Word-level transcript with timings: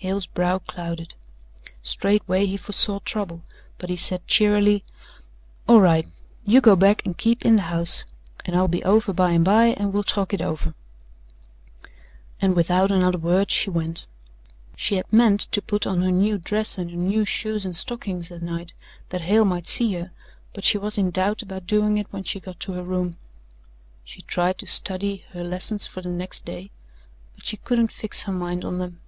Hale's 0.00 0.26
brow 0.26 0.60
clouded. 0.60 1.14
Straightway 1.82 2.46
he 2.46 2.56
foresaw 2.56 3.00
trouble 3.00 3.42
but 3.78 3.90
he 3.90 3.96
said 3.96 4.24
cheerily: 4.28 4.84
"All 5.66 5.80
right. 5.80 6.06
You 6.46 6.60
go 6.60 6.76
back 6.76 7.04
and 7.04 7.18
keep 7.18 7.44
in 7.44 7.56
the 7.56 7.62
house 7.62 8.04
and 8.44 8.54
I'll 8.54 8.68
be 8.68 8.82
over 8.84 9.12
by 9.12 9.32
and 9.32 9.44
by 9.44 9.70
and 9.70 9.92
we'll 9.92 10.04
talk 10.04 10.32
it 10.32 10.40
over." 10.40 10.74
And, 12.40 12.54
without 12.54 12.92
another 12.92 13.18
word, 13.18 13.50
she 13.50 13.70
went. 13.70 14.06
She 14.76 14.94
had 14.94 15.12
meant 15.12 15.40
to 15.50 15.60
put 15.60 15.84
on 15.84 16.00
her 16.02 16.12
new 16.12 16.38
dress 16.38 16.78
and 16.78 16.90
her 16.92 16.96
new 16.96 17.24
shoes 17.24 17.66
and 17.66 17.74
stockings 17.76 18.28
that 18.28 18.40
night 18.40 18.74
that 19.08 19.22
Hale 19.22 19.44
might 19.44 19.66
see 19.66 19.94
her 19.94 20.12
but 20.54 20.62
she 20.62 20.78
was 20.78 20.96
in 20.96 21.10
doubt 21.10 21.42
about 21.42 21.66
doing 21.66 21.98
it 21.98 22.06
when 22.12 22.22
she 22.22 22.38
got 22.38 22.60
to 22.60 22.74
her 22.74 22.84
room. 22.84 23.16
She 24.04 24.22
tried 24.22 24.58
to 24.58 24.66
study 24.68 25.24
her 25.32 25.42
lessons 25.42 25.88
for 25.88 26.02
the 26.02 26.08
next 26.08 26.44
day, 26.44 26.70
but 27.34 27.44
she 27.44 27.56
couldn't 27.56 27.90
fix 27.90 28.22
her 28.22 28.32
mind 28.32 28.64
on 28.64 28.78
them. 28.78 29.00